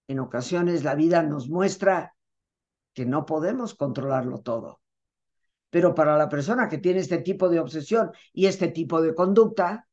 En 0.08 0.18
ocasiones 0.20 0.84
la 0.84 0.94
vida 0.94 1.22
nos 1.22 1.48
muestra 1.48 2.16
que 2.94 3.06
no 3.06 3.26
podemos 3.26 3.74
controlarlo 3.74 4.40
todo. 4.40 4.80
Pero 5.70 5.94
para 5.94 6.16
la 6.16 6.28
persona 6.28 6.68
que 6.68 6.78
tiene 6.78 7.00
este 7.00 7.18
tipo 7.18 7.48
de 7.48 7.60
obsesión 7.60 8.10
y 8.32 8.46
este 8.46 8.68
tipo 8.68 9.02
de 9.02 9.14
conducta, 9.14 9.86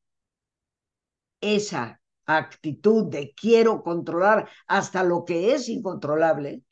esa 1.42 2.02
actitud 2.26 3.06
de 3.12 3.34
quiero 3.36 3.84
controlar 3.84 4.50
hasta 4.68 5.04
lo 5.04 5.26
que 5.26 5.54
es 5.54 5.68
incontrolable, 5.70 6.64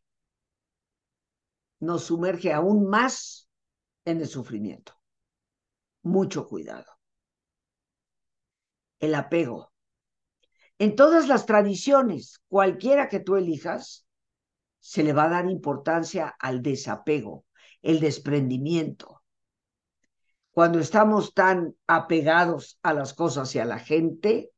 nos 1.79 2.05
sumerge 2.05 2.53
aún 2.53 2.87
más 2.87 3.49
en 4.05 4.21
el 4.21 4.27
sufrimiento. 4.27 4.93
Mucho 6.03 6.47
cuidado. 6.47 6.91
El 8.99 9.15
apego. 9.15 9.72
En 10.79 10.95
todas 10.95 11.27
las 11.27 11.45
tradiciones, 11.45 12.41
cualquiera 12.47 13.09
que 13.09 13.19
tú 13.19 13.35
elijas, 13.35 14.05
se 14.79 15.03
le 15.03 15.13
va 15.13 15.25
a 15.25 15.29
dar 15.29 15.49
importancia 15.49 16.35
al 16.39 16.61
desapego, 16.61 17.45
el 17.81 17.99
desprendimiento. 17.99 19.21
Cuando 20.51 20.79
estamos 20.79 21.33
tan 21.33 21.75
apegados 21.87 22.79
a 22.83 22.93
las 22.93 23.13
cosas 23.13 23.55
y 23.55 23.59
a 23.59 23.65
la 23.65 23.79
gente, 23.79 24.51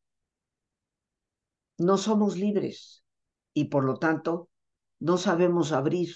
no 1.78 1.98
somos 1.98 2.38
libres 2.38 3.04
y 3.54 3.66
por 3.66 3.84
lo 3.84 3.98
tanto 3.98 4.50
no 5.00 5.18
sabemos 5.18 5.72
abrir 5.72 6.16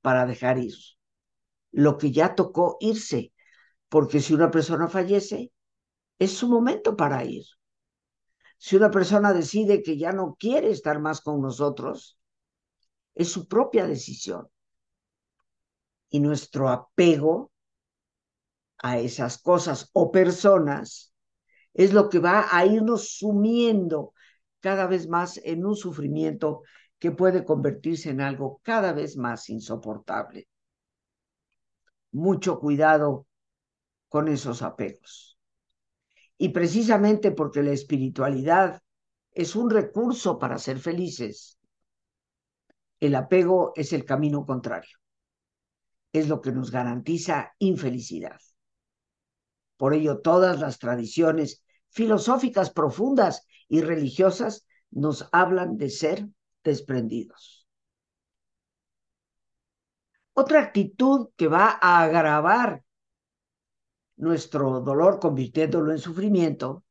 para 0.00 0.26
dejar 0.26 0.58
ir 0.58 0.74
lo 1.74 1.98
que 1.98 2.12
ya 2.12 2.34
tocó 2.34 2.76
irse, 2.80 3.32
porque 3.88 4.20
si 4.20 4.32
una 4.32 4.50
persona 4.50 4.88
fallece, 4.88 5.52
es 6.18 6.32
su 6.32 6.48
momento 6.48 6.96
para 6.96 7.24
ir. 7.24 7.44
Si 8.64 8.76
una 8.76 8.90
persona 8.90 9.34
decide 9.34 9.82
que 9.82 9.98
ya 9.98 10.12
no 10.12 10.36
quiere 10.40 10.70
estar 10.70 10.98
más 10.98 11.20
con 11.20 11.42
nosotros, 11.42 12.18
es 13.14 13.28
su 13.28 13.46
propia 13.46 13.86
decisión. 13.86 14.48
Y 16.08 16.20
nuestro 16.20 16.70
apego 16.70 17.52
a 18.78 18.96
esas 18.98 19.36
cosas 19.36 19.90
o 19.92 20.10
personas 20.10 21.12
es 21.74 21.92
lo 21.92 22.08
que 22.08 22.20
va 22.20 22.46
a 22.50 22.64
irnos 22.64 23.18
sumiendo 23.18 24.14
cada 24.60 24.86
vez 24.86 25.08
más 25.08 25.38
en 25.44 25.66
un 25.66 25.76
sufrimiento 25.76 26.62
que 26.98 27.10
puede 27.10 27.44
convertirse 27.44 28.08
en 28.08 28.22
algo 28.22 28.62
cada 28.62 28.94
vez 28.94 29.18
más 29.18 29.50
insoportable. 29.50 30.48
Mucho 32.12 32.58
cuidado 32.58 33.26
con 34.08 34.28
esos 34.28 34.62
apegos. 34.62 35.33
Y 36.38 36.50
precisamente 36.50 37.30
porque 37.30 37.62
la 37.62 37.72
espiritualidad 37.72 38.82
es 39.32 39.56
un 39.56 39.70
recurso 39.70 40.38
para 40.38 40.58
ser 40.58 40.78
felices, 40.78 41.58
el 43.00 43.14
apego 43.14 43.72
es 43.74 43.92
el 43.92 44.04
camino 44.04 44.46
contrario. 44.46 44.96
Es 46.12 46.28
lo 46.28 46.40
que 46.40 46.52
nos 46.52 46.70
garantiza 46.70 47.52
infelicidad. 47.58 48.40
Por 49.76 49.94
ello, 49.94 50.20
todas 50.20 50.60
las 50.60 50.78
tradiciones 50.78 51.62
filosóficas 51.90 52.70
profundas 52.70 53.46
y 53.68 53.80
religiosas 53.80 54.66
nos 54.90 55.28
hablan 55.32 55.76
de 55.76 55.90
ser 55.90 56.28
desprendidos. 56.62 57.66
Otra 60.32 60.60
actitud 60.60 61.28
que 61.36 61.48
va 61.48 61.78
a 61.80 62.02
agravar 62.02 62.83
nuestro 64.16 64.80
dolor 64.80 65.18
convirtiéndolo 65.20 65.92
en 65.92 65.98
sufrimiento 65.98 66.84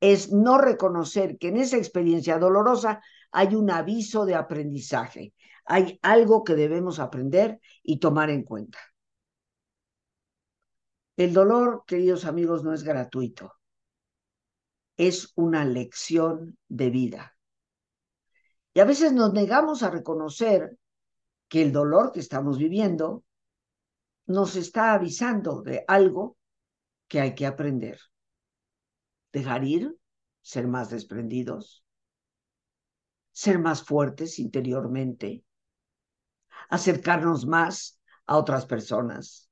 es 0.00 0.32
no 0.32 0.58
reconocer 0.58 1.38
que 1.38 1.48
en 1.48 1.56
esa 1.56 1.76
experiencia 1.76 2.38
dolorosa 2.38 3.02
hay 3.32 3.54
un 3.54 3.70
aviso 3.70 4.26
de 4.26 4.34
aprendizaje, 4.34 5.34
hay 5.64 5.98
algo 6.02 6.44
que 6.44 6.54
debemos 6.54 6.98
aprender 6.98 7.60
y 7.82 7.98
tomar 7.98 8.30
en 8.30 8.42
cuenta. 8.42 8.78
El 11.16 11.32
dolor, 11.32 11.84
queridos 11.86 12.26
amigos, 12.26 12.62
no 12.62 12.74
es 12.74 12.82
gratuito 12.82 13.56
es 14.96 15.32
una 15.34 15.64
lección 15.64 16.58
de 16.68 16.90
vida. 16.90 17.36
Y 18.74 18.80
a 18.80 18.84
veces 18.84 19.12
nos 19.12 19.32
negamos 19.32 19.82
a 19.82 19.90
reconocer 19.90 20.76
que 21.48 21.62
el 21.62 21.72
dolor 21.72 22.12
que 22.12 22.20
estamos 22.20 22.58
viviendo 22.58 23.24
nos 24.26 24.56
está 24.56 24.94
avisando 24.94 25.62
de 25.62 25.84
algo 25.86 26.36
que 27.08 27.20
hay 27.20 27.34
que 27.34 27.46
aprender. 27.46 27.98
Dejar 29.32 29.64
ir, 29.64 29.96
ser 30.42 30.66
más 30.66 30.90
desprendidos, 30.90 31.84
ser 33.32 33.58
más 33.58 33.82
fuertes 33.84 34.38
interiormente, 34.38 35.44
acercarnos 36.68 37.46
más 37.46 38.00
a 38.26 38.36
otras 38.36 38.66
personas. 38.66 39.48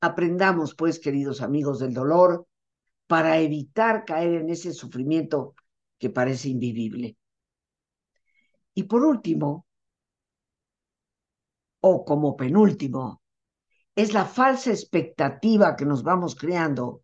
Aprendamos, 0.00 0.74
pues, 0.74 1.00
queridos 1.00 1.40
amigos 1.40 1.78
del 1.80 1.94
dolor, 1.94 2.46
para 3.06 3.38
evitar 3.38 4.04
caer 4.04 4.34
en 4.34 4.50
ese 4.50 4.72
sufrimiento 4.72 5.54
que 5.98 6.10
parece 6.10 6.48
invivible. 6.50 7.16
Y 8.74 8.84
por 8.84 9.04
último, 9.04 9.65
o 11.88 12.04
como 12.04 12.36
penúltimo, 12.36 13.22
es 13.94 14.12
la 14.12 14.24
falsa 14.24 14.70
expectativa 14.70 15.76
que 15.76 15.86
nos 15.86 16.02
vamos 16.02 16.34
creando 16.34 17.02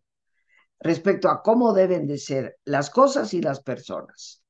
respecto 0.79 1.29
a 1.29 1.41
cómo 1.41 1.73
deben 1.73 2.05
de 2.05 2.17
ser 2.17 2.57
las 2.65 2.89
cosas 2.89 3.33
y 3.33 3.41
las 3.41 3.61
personas. 3.61 4.43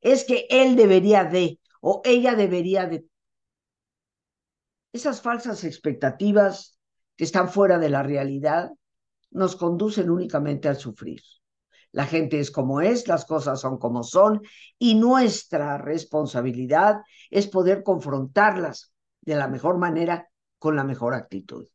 Es 0.00 0.24
que 0.24 0.46
él 0.48 0.74
debería 0.74 1.24
de 1.24 1.60
o 1.80 2.00
ella 2.04 2.34
debería 2.34 2.86
de. 2.86 3.04
Esas 4.92 5.20
falsas 5.20 5.64
expectativas 5.64 6.78
que 7.16 7.24
están 7.24 7.48
fuera 7.48 7.78
de 7.78 7.90
la 7.90 8.02
realidad 8.02 8.70
nos 9.30 9.54
conducen 9.54 10.08
únicamente 10.08 10.68
al 10.68 10.78
sufrir. 10.78 11.20
La 11.92 12.06
gente 12.06 12.40
es 12.40 12.50
como 12.50 12.80
es, 12.80 13.06
las 13.06 13.24
cosas 13.24 13.60
son 13.60 13.78
como 13.78 14.02
son 14.02 14.40
y 14.78 14.94
nuestra 14.94 15.78
responsabilidad 15.78 17.02
es 17.30 17.46
poder 17.46 17.82
confrontarlas 17.82 18.93
de 19.24 19.36
la 19.36 19.48
mejor 19.48 19.78
manera 19.78 20.28
con 20.58 20.76
la 20.76 20.84
mejor 20.84 21.14
actitud. 21.14 21.66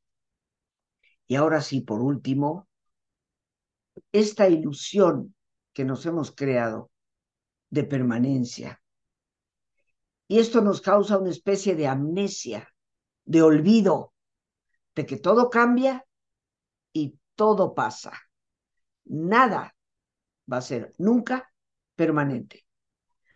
Y 1.27 1.35
ahora 1.35 1.61
sí, 1.61 1.81
por 1.81 2.01
último, 2.01 2.67
esta 4.11 4.47
ilusión 4.47 5.35
que 5.73 5.85
nos 5.85 6.05
hemos 6.05 6.31
creado 6.31 6.91
de 7.69 7.83
permanencia. 7.83 8.81
Y 10.27 10.39
esto 10.39 10.61
nos 10.61 10.81
causa 10.81 11.17
una 11.17 11.29
especie 11.29 11.75
de 11.75 11.87
amnesia, 11.87 12.67
de 13.25 13.41
olvido, 13.41 14.13
de 14.95 15.05
que 15.05 15.17
todo 15.17 15.49
cambia 15.49 16.05
y 16.93 17.17
todo 17.35 17.73
pasa. 17.73 18.13
Nada 19.05 19.75
va 20.51 20.57
a 20.57 20.61
ser 20.61 20.93
nunca 20.97 21.51
permanente. 21.95 22.65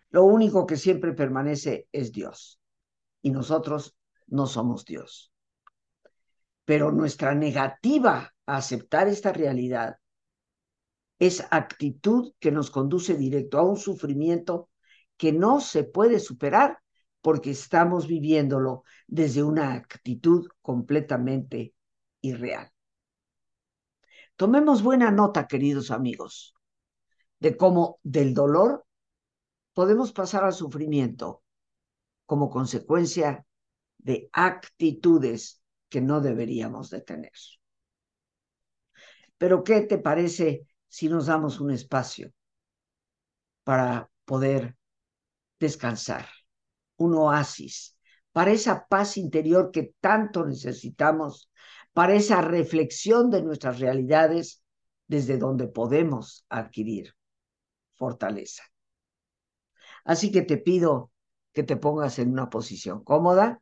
Lo 0.09 0.23
único 0.23 0.67
que 0.67 0.77
siempre 0.77 1.13
permanece 1.13 1.87
es 1.91 2.11
Dios. 2.11 2.59
Y 3.21 3.31
nosotros 3.31 3.95
no 4.27 4.47
somos 4.47 4.85
Dios. 4.85 5.31
Pero 6.65 6.91
nuestra 6.91 7.35
negativa 7.35 8.33
a 8.45 8.57
aceptar 8.57 9.07
esta 9.07 9.33
realidad 9.33 9.97
es 11.19 11.45
actitud 11.51 12.33
que 12.39 12.51
nos 12.51 12.71
conduce 12.71 13.15
directo 13.15 13.57
a 13.57 13.63
un 13.63 13.77
sufrimiento 13.77 14.69
que 15.17 15.31
no 15.31 15.61
se 15.61 15.83
puede 15.83 16.19
superar 16.19 16.79
porque 17.21 17.51
estamos 17.51 18.07
viviéndolo 18.07 18.83
desde 19.07 19.43
una 19.43 19.73
actitud 19.73 20.47
completamente 20.61 21.73
irreal. 22.21 22.71
Tomemos 24.35 24.83
buena 24.83 25.11
nota, 25.11 25.47
queridos 25.47 25.91
amigos, 25.91 26.55
de 27.39 27.55
cómo 27.55 27.99
del 28.03 28.33
dolor 28.33 28.85
podemos 29.73 30.11
pasar 30.11 30.43
al 30.43 30.53
sufrimiento 30.53 31.43
como 32.25 32.49
consecuencia 32.49 33.45
de 34.03 34.29
actitudes 34.31 35.61
que 35.89 36.01
no 36.01 36.21
deberíamos 36.21 36.89
de 36.89 37.01
tener. 37.01 37.31
Pero 39.37 39.63
¿qué 39.63 39.81
te 39.81 39.97
parece 39.97 40.67
si 40.87 41.09
nos 41.09 41.25
damos 41.25 41.59
un 41.59 41.71
espacio 41.71 42.31
para 43.63 44.09
poder 44.25 44.75
descansar, 45.59 46.27
un 46.97 47.15
oasis, 47.15 47.97
para 48.31 48.51
esa 48.51 48.87
paz 48.87 49.17
interior 49.17 49.71
que 49.71 49.93
tanto 49.99 50.45
necesitamos 50.45 51.49
para 51.93 52.15
esa 52.15 52.41
reflexión 52.41 53.29
de 53.29 53.43
nuestras 53.43 53.79
realidades 53.79 54.63
desde 55.07 55.37
donde 55.37 55.67
podemos 55.67 56.45
adquirir 56.49 57.15
fortaleza. 57.93 58.63
Así 60.03 60.31
que 60.31 60.41
te 60.41 60.57
pido 60.57 61.11
que 61.53 61.63
te 61.63 61.77
pongas 61.77 62.17
en 62.19 62.31
una 62.31 62.49
posición 62.49 63.03
cómoda 63.03 63.61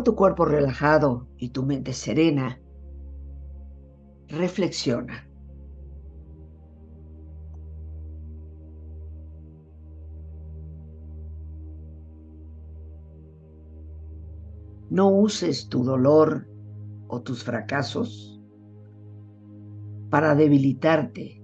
Con 0.00 0.04
tu 0.04 0.16
cuerpo 0.16 0.46
relajado 0.46 1.28
y 1.36 1.50
tu 1.50 1.62
mente 1.62 1.92
serena, 1.92 2.58
reflexiona. 4.28 5.28
No 14.88 15.10
uses 15.10 15.68
tu 15.68 15.84
dolor 15.84 16.48
o 17.08 17.20
tus 17.20 17.44
fracasos 17.44 18.40
para 20.08 20.34
debilitarte 20.34 21.42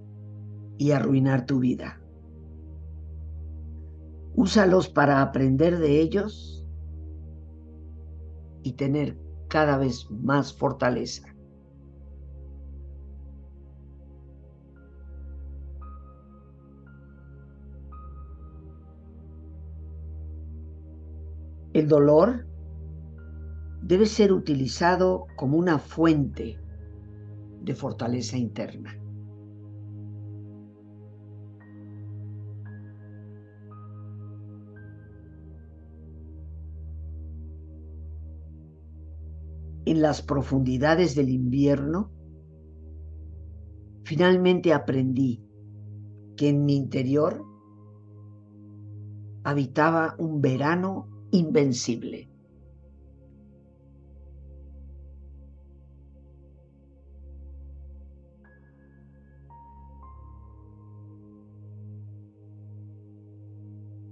y 0.79 0.91
arruinar 0.93 1.45
tu 1.45 1.59
vida. 1.59 2.01
Úsalos 4.35 4.89
para 4.89 5.21
aprender 5.21 5.77
de 5.77 6.01
ellos 6.01 6.66
y 8.67 8.73
tener 8.73 9.17
cada 9.47 9.77
vez 9.77 10.11
más 10.11 10.53
fortaleza. 10.53 11.33
El 21.73 21.87
dolor 21.87 22.45
debe 23.83 24.05
ser 24.05 24.33
utilizado 24.33 25.27
como 25.37 25.57
una 25.57 25.79
fuente 25.79 26.59
de 27.61 27.73
fortaleza 27.73 28.35
interna. 28.35 28.99
En 39.87 40.01
las 40.01 40.21
profundidades 40.21 41.15
del 41.15 41.29
invierno, 41.29 42.11
finalmente 44.03 44.73
aprendí 44.73 45.41
que 46.35 46.49
en 46.49 46.65
mi 46.65 46.75
interior 46.75 47.41
habitaba 49.45 50.13
un 50.17 50.41
verano 50.41 51.07
invencible. 51.31 52.29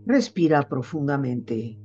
Respira 0.05 0.69
profundamente. 0.69 1.84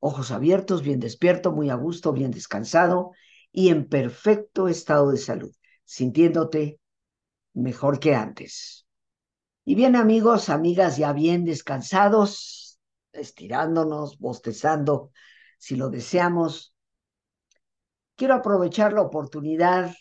Ojos 0.00 0.30
abiertos, 0.30 0.82
bien 0.82 0.98
despierto, 0.98 1.52
muy 1.52 1.68
a 1.68 1.74
gusto, 1.74 2.12
bien 2.12 2.30
descansado 2.30 3.12
y 3.52 3.68
en 3.68 3.86
perfecto 3.86 4.66
estado 4.66 5.10
de 5.10 5.18
salud, 5.18 5.54
sintiéndote 5.84 6.80
mejor 7.52 8.00
que 8.00 8.14
antes. 8.14 8.86
Y 9.64 9.74
bien 9.74 9.96
amigos, 9.96 10.48
amigas, 10.48 10.96
ya 10.96 11.12
bien 11.12 11.44
descansados, 11.44 12.80
estirándonos, 13.12 14.18
bostezando, 14.18 15.12
si 15.58 15.76
lo 15.76 15.90
deseamos, 15.90 16.74
quiero 18.16 18.34
aprovechar 18.34 18.94
la 18.94 19.02
oportunidad 19.02 19.94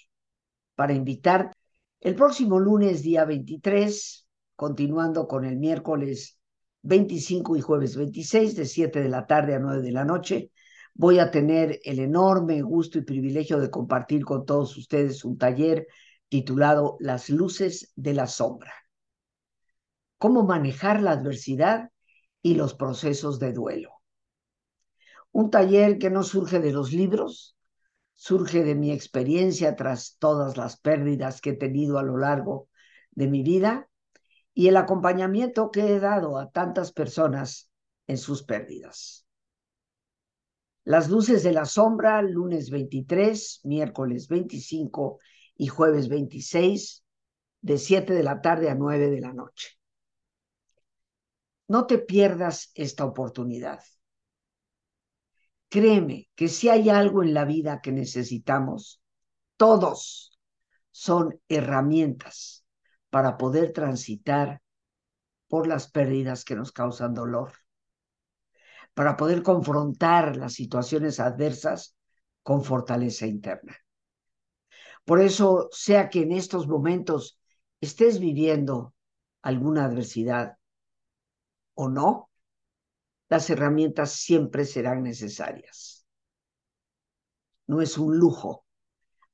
para 0.76 0.94
invitarte 0.94 1.58
el 2.00 2.16
próximo 2.16 2.58
lunes, 2.60 3.04
día 3.04 3.26
23, 3.26 4.28
continuando 4.56 5.28
con 5.28 5.44
el 5.44 5.58
miércoles 5.58 6.39
25 6.82 7.58
y 7.58 7.62
jueves 7.62 7.96
26, 7.96 8.56
de 8.56 8.66
7 8.66 9.02
de 9.02 9.10
la 9.10 9.28
tarde 9.28 9.56
a 9.56 9.60
9 9.60 9.82
de 9.82 9.92
la 9.92 10.06
noche, 10.06 10.52
voy 10.94 11.20
a 11.20 11.32
tener 11.32 11.80
el 11.84 12.00
enorme 12.00 12.62
gusto 12.62 12.98
y 12.98 13.02
privilegio 13.02 13.60
de 13.60 13.70
compartir 13.70 14.24
con 14.26 14.46
todos 14.46 14.76
ustedes 14.78 15.24
un 15.26 15.38
taller 15.38 15.88
titulado 16.30 16.98
Las 17.00 17.30
luces 17.30 17.92
de 17.96 18.14
la 18.14 18.28
sombra. 18.28 18.74
Cómo 20.18 20.44
manejar 20.44 21.02
la 21.02 21.12
adversidad 21.12 21.90
y 22.42 22.56
los 22.56 22.74
procesos 22.74 23.40
de 23.40 23.54
duelo. 23.54 23.92
Un 25.32 25.52
taller 25.52 25.98
que 25.98 26.10
no 26.10 26.24
surge 26.24 26.60
de 26.60 26.72
los 26.72 26.92
libros, 26.92 27.56
surge 28.16 28.64
de 28.64 28.76
mi 28.76 28.92
experiencia 28.92 29.76
tras 29.76 30.18
todas 30.18 30.58
las 30.58 30.80
pérdidas 30.80 31.42
que 31.42 31.52
he 31.52 31.56
tenido 31.56 32.00
a 32.00 32.04
lo 32.04 32.18
largo 32.18 32.68
de 33.12 33.28
mi 33.28 33.44
vida 33.44 33.90
y 34.60 34.68
el 34.68 34.76
acompañamiento 34.76 35.72
que 35.72 35.88
he 35.88 36.02
dado 36.02 36.38
a 36.38 36.52
tantas 36.52 36.92
personas 36.92 37.72
en 38.08 38.18
sus 38.18 38.44
pérdidas. 38.44 39.26
Las 40.84 41.10
luces 41.10 41.44
de 41.44 41.54
la 41.54 41.64
sombra, 41.64 42.22
lunes 42.22 42.70
23, 42.70 43.62
miércoles 43.64 44.28
25 44.28 45.20
y 45.56 45.68
jueves 45.68 46.10
26, 46.10 47.06
de 47.62 47.78
7 47.78 48.14
de 48.14 48.22
la 48.22 48.42
tarde 48.42 48.70
a 48.70 48.76
9 48.76 49.10
de 49.10 49.22
la 49.22 49.32
noche. 49.32 49.80
No 51.70 51.88
te 51.88 51.98
pierdas 51.98 52.72
esta 52.76 53.06
oportunidad. 53.06 53.80
Créeme 55.70 56.28
que 56.36 56.50
si 56.50 56.68
hay 56.68 56.90
algo 56.90 57.24
en 57.24 57.34
la 57.34 57.46
vida 57.46 57.80
que 57.80 57.94
necesitamos, 57.94 59.02
todos 59.56 60.38
son 60.92 61.40
herramientas 61.48 62.66
para 63.10 63.38
poder 63.38 63.74
transitar 63.74 64.62
por 65.48 65.68
las 65.68 65.90
pérdidas 65.90 66.46
que 66.46 66.56
nos 66.56 66.72
causan 66.72 67.14
dolor, 67.14 67.54
para 68.94 69.18
poder 69.18 69.44
confrontar 69.44 70.36
las 70.38 70.54
situaciones 70.54 71.20
adversas 71.20 71.96
con 72.44 72.64
fortaleza 72.64 73.26
interna. 73.26 73.76
Por 75.06 75.22
eso, 75.22 75.70
sea 75.72 76.10
que 76.10 76.22
en 76.22 76.32
estos 76.32 76.68
momentos 76.68 77.40
estés 77.82 78.20
viviendo 78.20 78.94
alguna 79.42 79.86
adversidad 79.86 80.58
o 81.74 81.90
no, 81.90 82.30
las 83.30 83.50
herramientas 83.50 84.12
siempre 84.12 84.66
serán 84.66 85.04
necesarias. 85.04 86.06
No 87.68 87.82
es 87.82 87.98
un 87.98 88.18
lujo 88.18 88.66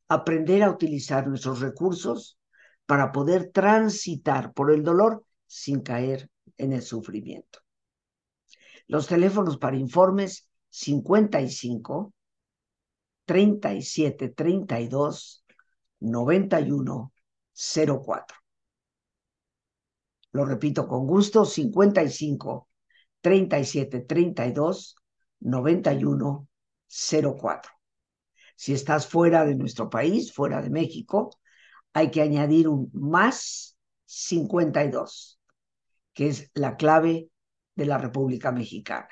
aprender 0.08 0.64
a 0.64 0.70
utilizar 0.70 1.28
nuestros 1.28 1.62
recursos 1.62 2.38
para 2.86 3.12
poder 3.12 3.52
transitar 3.52 4.54
por 4.54 4.72
el 4.72 4.84
dolor 4.84 5.26
sin 5.48 5.82
caer 5.82 6.30
en 6.58 6.74
el 6.74 6.82
sufrimiento. 6.82 7.60
Los 8.88 9.08
teléfonos 9.08 9.58
para 9.58 9.78
informes 9.78 10.50
55 10.70 12.14
37 13.26 14.30
32 14.30 15.46
91 16.00 17.14
04. 17.54 18.38
Lo 20.32 20.46
repito 20.46 20.88
con 20.88 21.08
gusto, 21.08 21.46
55 21.46 22.68
37 23.22 24.02
32 24.02 24.96
91 25.40 26.48
04. 26.88 27.72
Si 28.56 28.74
estás 28.74 29.08
fuera 29.08 29.46
de 29.46 29.56
nuestro 29.56 29.90
país, 29.90 30.34
fuera 30.34 30.62
de 30.62 30.70
México, 30.70 31.32
hay 31.96 32.12
que 32.12 32.22
añadir 32.22 32.68
un 32.68 32.92
más 32.94 33.78
52, 34.04 35.40
que 36.14 36.28
es 36.28 36.52
la 36.54 36.76
clave 36.76 37.30
de 37.74 37.86
la 37.86 37.98
República 37.98 38.52
Mexicana. 38.52 39.08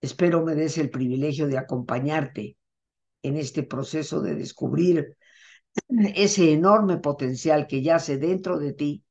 Espero 0.00 0.44
me 0.44 0.54
des 0.54 0.78
el 0.78 0.90
privilegio 0.90 1.48
de 1.48 1.58
acompañarte 1.58 2.56
en 3.22 3.36
este 3.36 3.64
proceso 3.64 4.20
de 4.20 4.36
descubrir 4.36 5.16
ese 6.14 6.52
enorme 6.52 6.98
potencial 6.98 7.66
que 7.66 7.82
yace 7.82 8.16
dentro 8.16 8.56
de 8.56 8.72
ti 8.72 9.04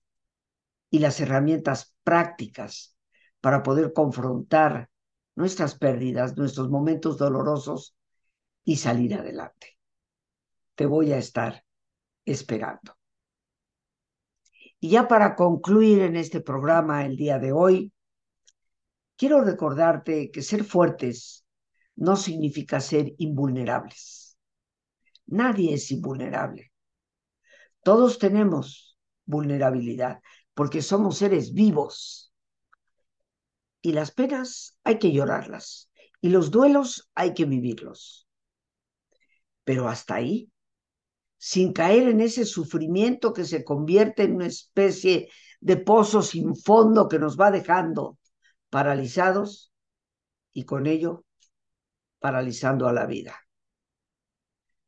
y 0.89 0.99
las 0.99 1.19
herramientas 1.19 1.93
prácticas 2.05 2.95
para 3.41 3.63
poder 3.63 3.91
confrontar 3.91 4.89
nuestras 5.35 5.77
pérdidas, 5.77 6.37
nuestros 6.37 6.69
momentos 6.69 7.17
dolorosos 7.17 7.97
y 8.63 8.77
salir 8.77 9.15
adelante. 9.15 9.77
Te 10.75 10.85
voy 10.85 11.11
a 11.11 11.17
estar 11.17 11.65
esperando. 12.31 12.95
Y 14.79 14.91
ya 14.91 15.07
para 15.07 15.35
concluir 15.35 16.01
en 16.01 16.15
este 16.15 16.41
programa 16.41 17.05
el 17.05 17.17
día 17.17 17.37
de 17.37 17.51
hoy, 17.51 17.91
quiero 19.17 19.41
recordarte 19.41 20.31
que 20.31 20.41
ser 20.41 20.63
fuertes 20.63 21.45
no 21.95 22.15
significa 22.15 22.79
ser 22.79 23.13
invulnerables. 23.17 24.37
Nadie 25.27 25.73
es 25.73 25.91
invulnerable. 25.91 26.71
Todos 27.83 28.19
tenemos 28.19 28.97
vulnerabilidad 29.25 30.21
porque 30.53 30.81
somos 30.81 31.17
seres 31.17 31.53
vivos. 31.53 32.33
Y 33.81 33.93
las 33.93 34.11
penas 34.11 34.77
hay 34.83 34.99
que 34.99 35.11
llorarlas 35.11 35.89
y 36.21 36.29
los 36.29 36.51
duelos 36.51 37.09
hay 37.15 37.33
que 37.33 37.45
vivirlos. 37.45 38.27
Pero 39.63 39.87
hasta 39.87 40.15
ahí, 40.15 40.51
sin 41.39 41.71
caer 41.71 42.09
en 42.09 42.19
ese 42.19 42.45
sufrimiento 42.45 43.31
que 43.33 43.45
se 43.45 43.63
convierte 43.63 44.23
en 44.23 44.35
una 44.35 44.47
especie 44.47 45.29
de 45.61 45.77
pozo 45.77 46.21
sin 46.21 46.55
fondo 46.55 47.07
que 47.07 47.17
nos 47.17 47.39
va 47.39 47.49
dejando 47.49 48.17
paralizados 48.69 49.71
y 50.51 50.65
con 50.65 50.85
ello 50.85 51.23
paralizando 52.19 52.89
a 52.89 52.93
la 52.93 53.05
vida. 53.05 53.39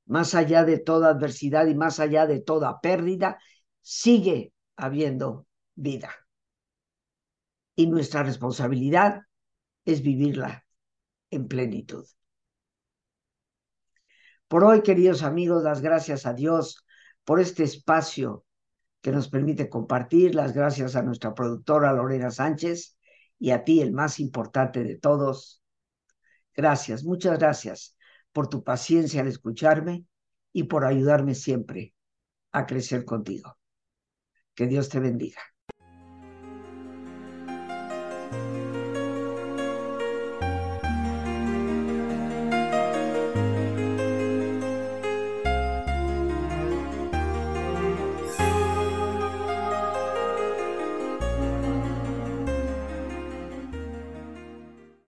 Más 0.05 0.35
allá 0.35 0.65
de 0.65 0.77
toda 0.77 1.09
adversidad 1.09 1.67
y 1.67 1.75
más 1.75 2.01
allá 2.01 2.27
de 2.27 2.41
toda 2.41 2.81
pérdida, 2.81 3.39
sigue 3.81 4.53
habiendo 4.75 5.47
vida. 5.75 6.11
Y 7.75 7.87
nuestra 7.87 8.23
responsabilidad 8.23 9.21
es 9.85 10.01
vivirla 10.01 10.65
en 11.29 11.47
plenitud. 11.47 12.05
Por 14.51 14.65
hoy, 14.65 14.81
queridos 14.81 15.23
amigos, 15.23 15.63
las 15.63 15.79
gracias 15.79 16.25
a 16.25 16.33
Dios 16.33 16.85
por 17.23 17.39
este 17.39 17.63
espacio 17.63 18.45
que 18.99 19.13
nos 19.13 19.29
permite 19.29 19.69
compartir, 19.69 20.35
las 20.35 20.51
gracias 20.51 20.97
a 20.97 21.03
nuestra 21.03 21.33
productora 21.33 21.93
Lorena 21.93 22.31
Sánchez 22.31 22.97
y 23.39 23.51
a 23.51 23.63
ti, 23.63 23.79
el 23.79 23.93
más 23.93 24.19
importante 24.19 24.83
de 24.83 24.97
todos, 24.97 25.63
Gracias, 26.53 27.05
muchas 27.05 27.39
gracias 27.39 27.95
por 28.33 28.49
tu 28.49 28.61
paciencia 28.61 29.21
al 29.21 29.27
escucharme 29.27 30.05
y 30.51 30.63
por 30.63 30.83
ayudarme 30.83 31.33
siempre 31.33 31.95
a 32.51 32.65
crecer 32.65 33.05
contigo. 33.05 33.57
Que 34.53 34.67
Dios 34.67 34.89
te 34.89 34.99
bendiga. 34.99 35.39